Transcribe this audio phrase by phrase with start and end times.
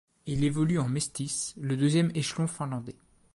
[0.25, 2.95] Il évolue en Mestis, le deuxième échelon finlandais.